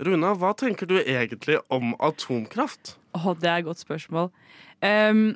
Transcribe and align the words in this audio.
Runa, 0.00 0.32
hva 0.32 0.54
tenker 0.56 0.88
du 0.88 0.96
egentlig 1.02 1.58
om 1.68 1.92
atomkraft? 2.00 2.94
Å, 3.12 3.34
det 3.36 3.48
er 3.50 3.60
et 3.60 3.66
godt 3.66 3.82
spørsmål. 3.82 4.30
Um, 4.80 5.34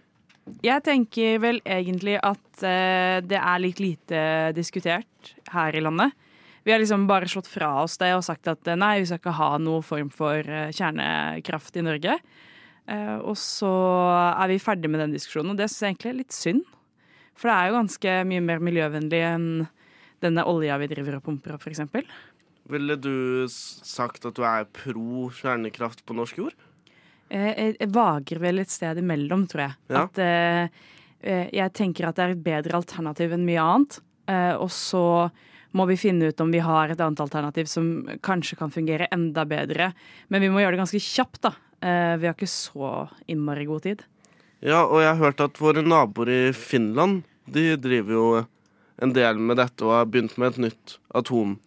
jeg 0.64 0.84
tenker 0.87 1.40
vel 1.42 1.60
egentlig 1.68 2.17
at 2.17 2.64
uh, 2.64 3.20
det 3.24 3.40
er 3.40 3.60
litt 3.60 3.82
lite 3.82 4.22
diskutert 4.56 5.34
her 5.52 5.76
i 5.76 5.84
landet. 5.84 6.16
Vi 6.64 6.72
har 6.72 6.80
liksom 6.80 7.04
bare 7.04 7.28
slått 7.28 7.50
fra 7.50 7.74
oss 7.82 7.98
det 8.00 8.14
og 8.16 8.24
sagt 8.24 8.48
at 8.48 8.72
nei, 8.80 9.02
vi 9.02 9.11
skal 9.11 9.20
ikke 9.20 9.36
ha 9.36 9.50
noen 9.61 9.84
form 9.84 10.08
for 10.12 10.40
uh, 10.40 10.72
kjernekraft 10.72 11.76
i 11.76 11.84
Norge. 11.84 12.16
Uh, 12.88 13.20
og 13.20 13.36
så 13.40 13.74
er 14.32 14.48
vi 14.52 14.62
ferdig 14.64 14.88
med 14.92 15.04
den 15.04 15.16
diskusjonen, 15.16 15.52
og 15.52 15.60
det 15.60 15.68
syns 15.68 15.82
jeg 15.84 15.92
egentlig 15.92 16.14
er 16.14 16.20
litt 16.22 16.36
synd. 16.36 16.64
For 17.36 17.50
det 17.50 17.58
er 17.58 17.68
jo 17.68 17.80
ganske 17.82 18.20
mye 18.30 18.48
mer 18.48 18.64
miljøvennlig 18.64 19.24
enn 19.28 19.48
denne 20.24 20.44
olja 20.48 20.78
vi 20.80 20.88
driver 20.88 21.18
og 21.18 21.26
pumper 21.26 21.56
opp, 21.58 21.66
f.eks. 21.66 21.84
Ville 22.72 22.96
du 22.96 23.44
sagt 23.48 24.24
at 24.24 24.36
du 24.38 24.44
er 24.48 24.64
pro 24.72 25.28
kjernekraft 25.36 26.04
på 26.08 26.16
norsk 26.16 26.40
jord? 26.40 26.54
Jeg, 27.32 27.75
jeg 27.80 27.90
vager 27.93 28.40
vel 28.40 28.62
et 28.62 28.72
sted 28.72 29.00
imellom, 29.00 29.46
tror 29.50 29.66
jeg. 29.66 29.76
Ja. 29.93 30.04
At 30.04 30.20
eh, 30.22 30.84
jeg 31.53 31.75
tenker 31.76 32.09
at 32.09 32.16
det 32.16 32.25
er 32.25 32.37
et 32.37 32.45
bedre 32.45 32.79
alternativ 32.80 33.34
enn 33.37 33.45
mye 33.48 33.65
annet. 33.65 33.98
Eh, 34.30 34.55
og 34.56 34.70
så 34.73 35.05
må 35.75 35.89
vi 35.91 35.98
finne 35.98 36.30
ut 36.30 36.41
om 36.41 36.53
vi 36.55 36.62
har 36.62 36.92
et 36.92 37.03
annet 37.03 37.20
alternativ 37.25 37.69
som 37.69 37.91
kanskje 38.25 38.59
kan 38.61 38.73
fungere 38.73 39.11
enda 39.12 39.45
bedre. 39.48 39.91
Men 40.33 40.45
vi 40.45 40.51
må 40.53 40.62
gjøre 40.62 40.77
det 40.77 40.84
ganske 40.84 41.03
kjapt, 41.03 41.42
da. 41.48 41.55
Eh, 41.84 42.15
vi 42.20 42.28
har 42.28 42.37
ikke 42.37 42.48
så 42.48 42.95
innmari 43.27 43.67
god 43.69 43.84
tid. 43.89 44.05
Ja, 44.65 44.87
og 44.87 45.03
jeg 45.03 45.11
har 45.11 45.20
hørt 45.20 45.45
at 45.45 45.61
våre 45.61 45.84
naboer 45.84 46.31
i 46.33 46.42
Finland, 46.56 47.25
de 47.45 47.75
driver 47.77 48.17
jo 48.17 48.27
en 49.03 49.12
del 49.12 49.41
med 49.42 49.59
dette 49.61 49.84
og 49.84 49.92
har 49.98 50.09
begynt 50.09 50.39
med 50.41 50.55
et 50.55 50.62
nytt 50.69 50.98
atom 51.12 51.59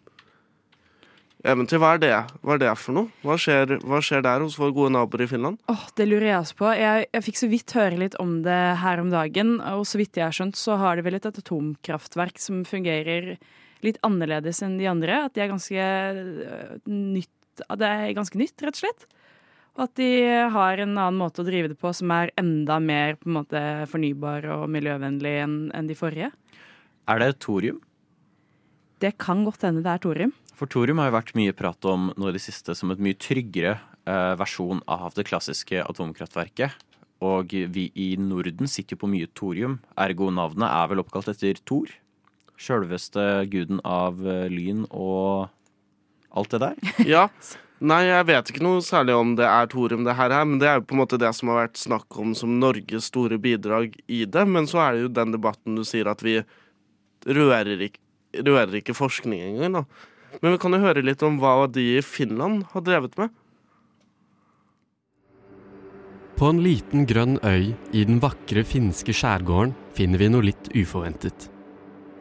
eventyr. 1.46 1.80
Hva 1.82 1.94
er 1.96 2.02
det, 2.02 2.14
hva 2.42 2.56
er 2.56 2.62
det 2.64 2.72
for 2.80 2.98
noe? 2.98 3.12
Hva 3.26 3.38
skjer, 3.42 3.78
hva 3.86 4.02
skjer, 4.04 4.24
der 4.26 4.46
hos 4.46 4.58
våre 4.60 4.76
gode 4.76 4.94
naboer 4.96 5.26
i 5.26 5.30
Finland? 5.30 5.60
Oh, 5.72 5.86
det 6.00 6.08
lurer 6.10 6.32
jeg 6.32 6.40
også 6.40 6.58
på. 6.62 6.72
Jeg, 6.78 7.08
jeg, 7.14 7.26
fikk 7.28 7.40
så 7.42 7.52
vidt 7.52 7.76
høre 7.78 8.02
litt 8.02 8.18
om 8.24 8.40
det 8.46 8.60
her 8.82 9.04
om 9.04 9.12
dagen. 9.14 9.58
Og 9.76 9.86
så 9.90 10.02
vidt 10.02 10.18
jeg 10.18 10.28
har 10.28 10.36
skjønt, 10.36 10.60
så 10.60 10.80
har 10.82 10.98
de 10.98 11.06
vel 11.06 11.20
et 11.20 11.30
atomkraftverk 11.30 12.42
som 12.42 12.64
fungerer 12.68 13.36
litt 13.86 14.00
annerledes 14.06 14.64
enn 14.66 14.80
de 14.80 14.90
andre. 14.90 15.22
At 15.28 15.38
de 15.38 15.46
er 15.46 15.54
ganske 15.54 15.88
øh, 16.48 16.76
nytt 16.88 17.34
Det 17.58 17.88
er 17.88 18.12
ganske 18.14 18.38
nytt, 18.38 18.62
rett 18.62 18.78
og 18.78 18.84
slett. 18.84 19.08
Og 19.78 19.84
at 19.86 19.94
de 19.98 20.10
har 20.54 20.80
en 20.82 20.96
annen 20.96 21.20
måte 21.22 21.44
å 21.44 21.46
drive 21.46 21.70
det 21.70 21.78
på 21.78 21.92
som 21.94 22.10
er 22.14 22.32
enda 22.38 22.80
mer 22.82 23.18
på 23.18 23.30
en 23.30 23.36
måte 23.36 23.62
fornybar 23.92 24.46
og 24.56 24.66
miljøvennlig 24.74 25.34
enn 25.44 25.58
en 25.78 25.90
de 25.90 25.98
forrige. 25.98 26.32
Er 27.08 27.22
det 27.22 27.36
thorium? 27.46 27.78
Det 29.02 29.14
kan 29.22 29.44
godt 29.46 29.66
hende 29.68 29.84
det 29.86 29.94
er 29.94 30.02
thorium. 30.02 30.34
For 30.58 30.66
thorium 30.66 30.98
har 30.98 31.12
jo 31.12 31.18
vært 31.20 31.36
mye 31.38 31.54
prat 31.54 31.86
om 31.86 32.10
nå 32.18 32.32
i 32.32 32.34
det 32.34 32.42
siste 32.42 32.74
som 32.78 32.90
et 32.90 33.02
mye 33.04 33.18
tryggere 33.22 33.76
eh, 34.10 34.34
versjon 34.40 34.82
av 34.90 35.14
det 35.14 35.28
klassiske 35.30 35.84
atomkraftverket. 35.86 36.74
Og 37.22 37.54
vi 37.74 37.88
i 37.98 38.10
Norden 38.22 38.70
sitter 38.70 38.96
jo 38.96 39.04
på 39.04 39.12
mye 39.12 39.30
thorium, 39.38 39.78
ergo 39.98 40.32
navnet 40.34 40.70
er 40.70 40.90
vel 40.90 41.02
oppkalt 41.02 41.30
etter 41.34 41.62
Thor? 41.66 41.94
Sjølveste 42.58 43.46
guden 43.54 43.84
av 43.86 44.18
eh, 44.26 44.48
lyn 44.50 44.84
og 44.90 45.54
alt 46.34 46.58
det 46.58 46.64
der? 46.66 46.84
Ja. 47.18 47.30
Nei, 47.78 48.08
jeg 48.08 48.26
vet 48.26 48.48
ikke 48.50 48.66
noe 48.66 48.82
særlig 48.82 49.14
om 49.14 49.36
det 49.38 49.46
er 49.46 49.68
thorium, 49.70 50.02
det 50.08 50.16
her, 50.18 50.34
men 50.50 50.58
det 50.58 50.66
er 50.66 50.80
jo 50.80 50.88
på 50.90 50.96
en 50.96 51.04
måte 51.04 51.20
det 51.22 51.30
som 51.38 51.52
har 51.54 51.68
vært 51.68 51.78
snakk 51.78 52.18
om 52.18 52.32
som 52.34 52.56
Norges 52.58 53.12
store 53.12 53.38
bidrag 53.38 53.94
i 54.10 54.24
det. 54.26 54.46
Men 54.50 54.66
så 54.66 54.82
er 54.82 54.96
det 54.96 55.04
jo 55.04 55.12
den 55.20 55.36
debatten 55.36 55.78
du 55.78 55.84
sier 55.86 56.10
at 56.10 56.26
vi 56.26 56.40
rører 57.30 57.86
ikke, 57.86 58.02
rører 58.42 58.80
ikke 58.82 58.98
forskning 58.98 59.62
engang. 59.62 59.86
Men 60.42 60.54
vi 60.54 60.62
kan 60.62 60.76
jo 60.76 60.84
høre 60.84 61.04
litt 61.06 61.24
om 61.26 61.40
hva 61.42 61.66
de 61.72 61.84
i 61.98 62.06
Finland 62.06 62.68
har 62.74 62.86
drevet 62.86 63.18
med. 63.18 63.34
På 66.38 66.52
en 66.52 66.62
liten 66.62 67.08
grønn 67.10 67.40
øy 67.42 67.74
i 67.98 68.04
den 68.06 68.20
vakre 68.22 68.62
finske 68.68 69.16
skjærgården 69.16 69.74
finner 69.98 70.22
vi 70.22 70.30
noe 70.30 70.46
litt 70.46 70.70
uforventet. 70.78 71.48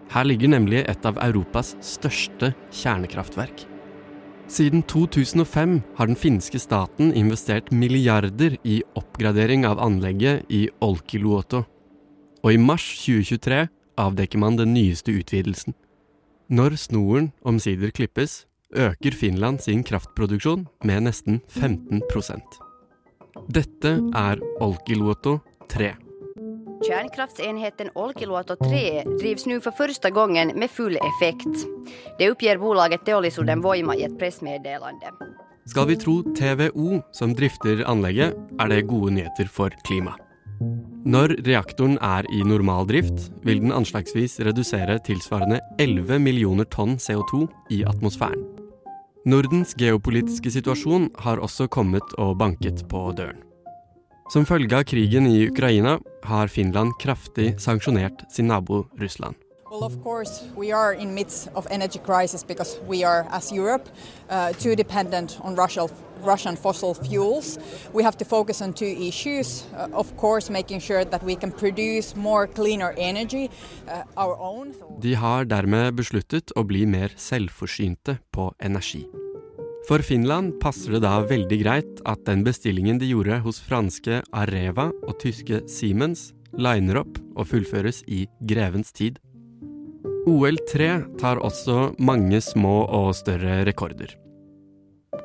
Her 0.08 0.24
ligger 0.24 0.48
nemlig 0.54 0.86
et 0.88 1.04
av 1.04 1.18
Europas 1.20 1.74
største 1.84 2.54
kjernekraftverk. 2.72 3.66
Siden 4.48 4.84
2005 4.86 5.80
har 5.98 6.06
den 6.06 6.16
finske 6.16 6.60
staten 6.62 7.10
investert 7.18 7.72
milliarder 7.74 8.54
i 8.64 8.78
oppgradering 8.96 9.66
av 9.66 9.82
anlegget 9.82 10.46
i 10.48 10.68
Olkiluoto. 10.80 11.64
Og 12.46 12.54
i 12.54 12.60
mars 12.62 12.86
2023 13.02 13.64
avdekker 13.98 14.38
man 14.38 14.56
den 14.56 14.72
nyeste 14.76 15.12
utvidelsen. 15.12 15.74
Når 16.46 16.76
snoren 16.78 17.32
omsider 17.42 17.90
klippes, 17.90 18.44
øker 18.70 19.10
Finland 19.18 19.58
sin 19.64 19.80
kraftproduksjon 19.82 20.68
med 20.86 21.00
nesten 21.02 21.40
15% 21.50 22.60
Dette 23.50 23.94
er 24.14 24.38
Olkiluoto 24.62 25.40
3. 25.68 25.88
Kärnkraftsenheten 26.86 27.90
Olkiluoto 27.94 28.54
3 28.62 29.02
drivs 29.18 29.46
nu 29.46 29.60
för 29.60 29.70
första 29.70 30.10
gången 30.10 30.52
med 30.54 30.70
full 30.70 30.96
effekt. 30.96 31.66
Det 32.18 32.30
uppger 32.30 32.58
bolaget 32.58 33.04
Teollisuuden 33.04 33.60
Voima 33.60 33.96
i 33.96 34.02
ett 34.02 34.18
pressmeddelande. 34.18 35.10
Skal 35.66 35.88
vi 35.88 35.96
tro 35.96 36.22
TVO, 36.22 37.02
som 37.12 37.34
drifter 37.34 37.82
anlegget, 37.90 38.38
er 38.60 38.68
det 38.68 38.86
gode 38.86 39.14
nyheter 39.14 39.50
for 39.50 39.74
klimaet. 39.84 40.25
Når 41.06 41.36
reaktoren 41.46 41.98
er 42.02 42.26
i 42.34 42.42
normal 42.42 42.88
drift, 42.88 43.28
vil 43.46 43.60
den 43.62 43.74
anslagsvis 43.74 44.40
redusere 44.46 44.98
tilsvarende 45.06 45.60
11 45.78 46.18
millioner 46.18 46.66
tonn 46.66 46.96
CO2 46.98 47.44
i 47.70 47.84
atmosfæren. 47.86 48.42
Nordens 49.26 49.74
geopolitiske 49.78 50.50
situasjon 50.54 51.08
har 51.22 51.42
også 51.42 51.66
kommet 51.66 52.14
og 52.18 52.36
banket 52.38 52.84
på 52.90 53.08
døren. 53.18 53.42
Som 54.30 54.46
følge 54.46 54.74
av 54.74 54.86
krigen 54.90 55.26
i 55.30 55.46
Ukraina 55.46 55.98
har 56.26 56.50
Finland 56.50 56.96
kraftig 57.02 57.52
sanksjonert 57.62 58.26
sin 58.30 58.50
nabo 58.50 58.84
Russland. 58.98 59.34
Well, 59.70 59.84
of 59.84 60.02
course, 60.02 60.42
we 60.56 60.72
are 60.72 60.94
in 60.94 61.14
midst 61.14 61.48
of 61.54 61.66
energy 61.70 61.98
crisis 61.98 62.42
because 62.44 62.78
we 62.88 63.04
are, 63.04 63.26
as 63.30 63.52
Europe, 63.52 63.88
uh, 64.30 64.52
too 64.52 64.74
dependent 64.74 65.38
on 65.42 65.56
Russia, 65.56 65.86
Russian 66.22 66.56
fossil 66.56 66.94
fuels. 66.94 67.58
We 67.92 68.02
have 68.02 68.16
to 68.18 68.24
focus 68.24 68.62
on 68.62 68.72
two 68.72 68.94
issues. 69.08 69.64
Uh, 69.74 69.88
of 69.92 70.16
course, 70.16 70.50
making 70.50 70.80
sure 70.80 71.04
that 71.04 71.22
we 71.22 71.36
can 71.36 71.52
produce 71.52 72.16
more 72.16 72.46
cleaner 72.46 72.94
energy, 72.96 73.50
uh, 73.88 74.02
our 74.16 74.36
own. 74.38 74.74
De 75.00 75.14
har 75.14 75.44
dermed 75.44 75.96
besluttet 75.96 76.52
å 76.56 76.64
bli 76.64 76.86
mer 76.86 77.12
selvforsynte 77.16 78.18
på 78.32 78.50
energi. 78.60 79.06
For 79.86 80.02
Finland 80.02 80.56
passer 80.58 80.96
det 80.96 81.04
da 81.04 81.20
veldig 81.22 81.58
greit 81.60 82.00
at 82.10 82.24
den 82.26 82.42
bestillingen 82.46 82.98
de 82.98 83.12
gjorde 83.12 83.38
hos 83.44 83.60
franske 83.62 84.18
Areva 84.34 84.88
og 85.06 85.14
tyske 85.22 85.62
Siemens, 85.70 86.32
liner 86.58 87.04
opp 87.04 87.20
og 87.36 87.46
fullføres 87.52 88.02
i 88.10 88.24
grevens 88.50 88.90
tid. 88.96 89.20
OL3 90.26 91.18
tar 91.20 91.38
også 91.38 91.92
mange 92.02 92.40
små 92.42 92.80
og 92.90 93.12
større 93.14 93.60
rekorder. 93.68 94.16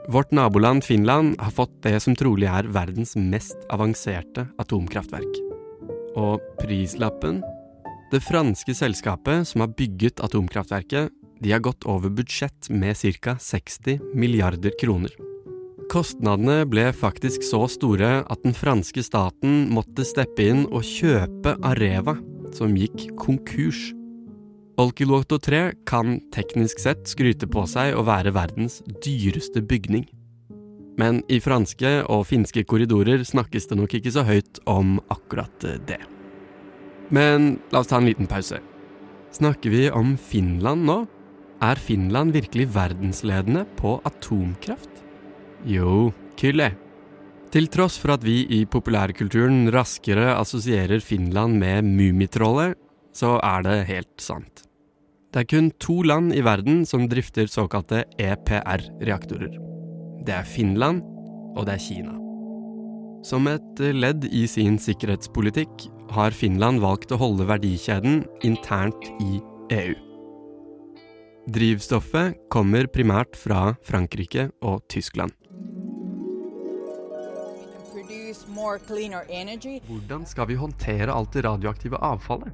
Vårt 0.07 0.31
naboland 0.31 0.83
Finland 0.83 1.41
har 1.41 1.51
fått 1.51 1.83
det 1.83 1.99
som 2.01 2.15
trolig 2.17 2.47
er 2.49 2.65
verdens 2.73 3.13
mest 3.15 3.67
avanserte 3.69 4.47
atomkraftverk. 4.59 5.37
Og 6.17 6.41
prislappen? 6.57 7.43
Det 8.11 8.23
franske 8.25 8.73
selskapet 8.75 9.45
som 9.47 9.61
har 9.61 9.75
bygget 9.77 10.19
atomkraftverket, 10.25 11.13
de 11.41 11.53
har 11.53 11.61
gått 11.61 11.85
over 11.85 12.09
budsjett 12.09 12.69
med 12.69 12.97
ca. 13.21 13.37
60 13.39 14.01
milliarder 14.17 14.73
kroner. 14.81 15.13
Kostnadene 15.93 16.65
ble 16.65 16.89
faktisk 16.97 17.45
så 17.45 17.67
store 17.69 18.23
at 18.25 18.43
den 18.43 18.57
franske 18.57 19.05
staten 19.05 19.67
måtte 19.69 20.05
steppe 20.07 20.49
inn 20.49 20.65
og 20.71 20.85
kjøpe 20.87 21.59
Areva, 21.61 22.17
som 22.57 22.73
gikk 22.73 23.11
konkurs. 23.21 23.91
Olkiluoto 24.81 25.37
3 25.37 25.73
kan 25.85 26.15
teknisk 26.33 26.79
sett 26.81 27.03
skryte 27.05 27.45
på 27.45 27.67
seg 27.69 27.93
å 27.93 28.01
være 28.07 28.31
verdens 28.33 28.79
dyreste 29.03 29.61
bygning. 29.61 30.07
Men 30.97 31.19
i 31.29 31.37
franske 31.43 31.91
og 32.09 32.23
finske 32.31 32.63
korridorer 32.65 33.21
snakkes 33.27 33.69
det 33.69 33.77
nok 33.77 33.93
ikke 33.99 34.13
så 34.15 34.23
høyt 34.25 34.61
om 34.69 34.95
akkurat 35.13 35.67
det. 35.85 35.99
Men 37.13 37.59
la 37.69 37.83
oss 37.83 37.91
ta 37.91 37.99
en 37.99 38.07
liten 38.09 38.29
pause. 38.31 38.57
Snakker 39.35 39.69
vi 39.69 39.83
om 39.93 40.15
Finland 40.17 40.87
nå? 40.89 40.97
Er 41.61 41.77
Finland 41.77 42.33
virkelig 42.33 42.71
verdensledende 42.73 43.67
på 43.77 43.99
atomkraft? 44.07 45.03
Jo, 45.67 46.09
Kylle. 46.41 46.71
Til 47.53 47.69
tross 47.69 47.99
for 48.01 48.15
at 48.15 48.25
vi 48.25 48.47
i 48.49 48.63
populærkulturen 48.65 49.69
raskere 49.75 50.31
assosierer 50.39 51.03
Finland 51.05 51.61
med 51.61 51.85
Mummitrollet, 51.85 52.79
så 53.13 53.37
er 53.43 53.67
det 53.67 53.79
helt 53.91 54.15
sant. 54.23 54.70
Det 55.31 55.39
er 55.39 55.47
kun 55.47 55.69
to 55.79 56.01
land 56.03 56.33
i 56.35 56.41
verden 56.43 56.81
som 56.83 57.05
drifter 57.07 57.47
såkalte 57.47 58.01
EPR-reaktorer. 58.19 59.53
Det 60.27 60.33
er 60.35 60.43
Finland, 60.43 61.05
og 61.55 61.69
det 61.69 61.77
er 61.77 61.83
Kina. 61.85 62.15
Som 63.23 63.47
et 63.47 63.79
ledd 63.95 64.25
i 64.27 64.41
sin 64.49 64.75
sikkerhetspolitikk 64.81 65.85
har 66.11 66.35
Finland 66.35 66.81
valgt 66.83 67.13
å 67.15 67.19
holde 67.21 67.47
verdikjeden 67.47 68.25
internt 68.43 69.07
i 69.23 69.39
EU. 69.77 69.93
Drivstoffet 71.55 72.35
kommer 72.51 72.89
primært 72.91 73.39
fra 73.39 73.77
Frankrike 73.87 74.49
og 74.59 74.83
Tyskland. 74.91 75.31
Hvordan 79.87 80.27
skal 80.27 80.51
vi 80.51 80.59
håndtere 80.59 81.15
alt 81.15 81.31
det 81.31 81.45
radioaktive 81.47 82.03
avfallet? 82.03 82.51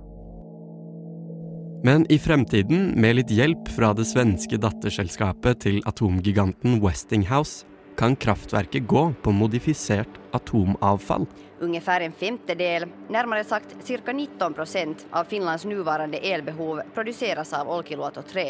Men 1.87 2.11
i 2.11 2.19
fremtiden, 2.19 2.89
med 2.99 3.15
litt 3.15 3.29
hjelp 3.31 3.69
fra 3.71 3.93
det 3.95 4.03
svenske 4.09 4.57
datterselskapet 4.59 5.61
til 5.63 5.77
atomgiganten 5.87 6.81
Westinghouse, 6.83 7.63
kan 7.95 8.17
kraftverket 8.19 8.83
gå 8.91 9.03
på 9.23 9.31
modifisert 9.31 10.19
atomavfall. 10.35 11.29
Ungefär 11.63 12.01
en 12.01 12.11
femtedel, 12.11 12.89
nærmere 13.07 13.47
sagt 13.47 13.77
ca. 13.87 14.13
19 14.13 14.53
procent 14.53 15.07
av 15.15 15.31
Finlands 15.31 15.63
nåværende 15.63 16.19
elbehov 16.19 16.83
produseres 16.93 17.55
av 17.55 17.71
Olkiluoto 17.71 18.21
3. 18.33 18.47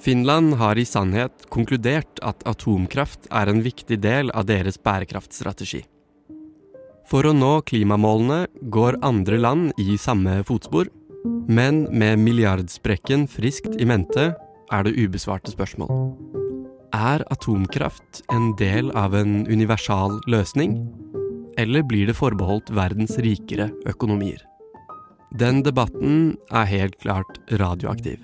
Finland 0.00 0.54
har 0.56 0.80
i 0.80 0.88
sannhet 0.88 1.50
konkludert 1.52 2.24
at 2.24 2.40
atomkraft 2.48 3.28
er 3.28 3.52
en 3.52 3.60
viktig 3.60 4.00
del 4.00 4.32
av 4.32 4.48
deres 4.48 4.80
bærekraftstrategi. 4.80 5.84
For 7.04 7.28
å 7.28 7.36
nå 7.36 7.58
klimamålene 7.68 8.46
går 8.62 9.02
andre 9.04 9.44
land 9.44 9.76
i 9.76 10.00
samme 10.00 10.40
fotspor, 10.48 10.88
men 11.48 11.84
med 11.90 12.18
milliardsprekken 12.18 13.26
friskt 13.30 13.76
i 13.80 13.86
mente 13.86 14.32
er 14.72 14.86
det 14.86 14.96
ubesvarte 14.98 15.52
spørsmål. 15.52 15.90
Er 16.96 17.22
atomkraft 17.30 18.22
en 18.32 18.52
del 18.58 18.90
av 18.98 19.14
en 19.14 19.44
universal 19.46 20.18
løsning, 20.30 20.78
eller 21.58 21.86
blir 21.86 22.10
det 22.10 22.16
forbeholdt 22.18 22.72
verdens 22.74 23.16
rikere 23.22 23.70
økonomier? 23.86 24.42
Den 25.38 25.62
debatten 25.66 26.36
er 26.50 26.68
helt 26.70 26.98
klart 27.02 27.38
radioaktiv. 27.60 28.18